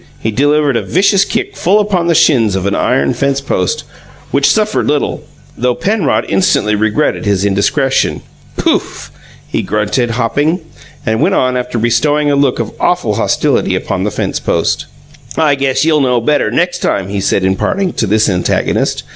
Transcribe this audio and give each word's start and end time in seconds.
He 0.19 0.31
delivered 0.31 0.75
a 0.75 0.81
vicious 0.81 1.23
kick 1.25 1.55
full 1.55 1.79
upon 1.79 2.07
the 2.07 2.15
shins 2.15 2.55
of 2.55 2.65
an 2.65 2.73
iron 2.73 3.13
fence 3.13 3.39
post, 3.39 3.83
which 4.31 4.49
suffered 4.49 4.87
little, 4.87 5.21
though 5.55 5.75
Penrod 5.75 6.25
instantly 6.27 6.73
regretted 6.73 7.25
his 7.25 7.45
indiscretion. 7.45 8.23
"Oof!" 8.65 9.11
he 9.47 9.61
grunted, 9.61 10.09
hopping; 10.17 10.61
and 11.05 11.21
went 11.21 11.35
on 11.35 11.55
after 11.55 11.77
bestowing 11.77 12.31
a 12.31 12.35
look 12.35 12.57
of 12.59 12.71
awful 12.79 13.13
hostility 13.13 13.75
upon 13.75 14.03
the 14.03 14.09
fence 14.09 14.39
post. 14.39 14.87
"I 15.37 15.53
guess 15.53 15.85
you'll 15.85 16.01
know 16.01 16.19
better 16.19 16.49
next 16.49 16.79
time," 16.79 17.09
he 17.09 17.21
said, 17.21 17.43
in 17.43 17.55
parting, 17.55 17.93
to 17.93 18.07
this 18.07 18.27
antagonist. 18.27 19.03